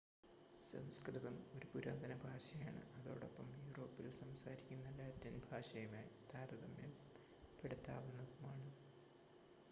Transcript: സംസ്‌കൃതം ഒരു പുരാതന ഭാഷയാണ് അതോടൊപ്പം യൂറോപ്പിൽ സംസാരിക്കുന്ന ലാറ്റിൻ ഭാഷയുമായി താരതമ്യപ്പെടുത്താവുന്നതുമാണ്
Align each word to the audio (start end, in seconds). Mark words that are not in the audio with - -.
സംസ്‌കൃതം 0.63 1.35
ഒരു 1.55 1.67
പുരാതന 1.73 2.13
ഭാഷയാണ് 2.23 2.81
അതോടൊപ്പം 2.95 3.51
യൂറോപ്പിൽ 3.65 4.11
സംസാരിക്കുന്ന 4.11 4.95
ലാറ്റിൻ 4.97 5.41
ഭാഷയുമായി 5.45 6.09
താരതമ്യപ്പെടുത്താവുന്നതുമാണ് 6.31 8.71